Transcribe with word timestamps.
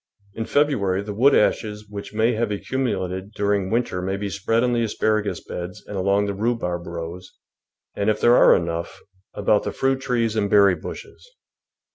In 0.33 0.45
February 0.45 1.03
the 1.03 1.13
wood 1.13 1.35
ashes 1.35 1.87
which 1.87 2.11
may 2.11 2.33
have 2.33 2.51
ac 2.51 2.63
cumulated 2.73 3.33
during 3.33 3.69
winter 3.69 4.01
may 4.01 4.17
be 4.17 4.31
spread 4.31 4.63
on 4.63 4.73
the 4.73 4.81
asparagus 4.81 5.43
beds 5.43 5.85
and 5.85 5.95
along 5.95 6.25
the 6.25 6.33
rhubarb 6.33 6.87
rows, 6.87 7.33
and, 7.95 8.09
if 8.09 8.19
there 8.19 8.35
are 8.35 8.55
enough, 8.55 8.99
about 9.35 9.61
the 9.61 9.71
fruit 9.71 10.01
trees 10.01 10.35
and 10.35 10.49
berry 10.49 10.73
bushes. 10.73 11.29